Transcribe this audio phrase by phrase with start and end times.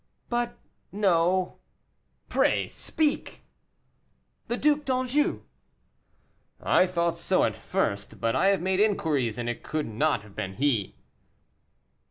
[0.29, 0.57] "But,
[0.91, 1.59] no."
[2.27, 3.43] "Pray speak."
[4.47, 5.43] "The Duc d'Anjou."
[6.59, 10.35] "I thought so at first, but I have made inquiries, and it could not have
[10.35, 10.95] been he."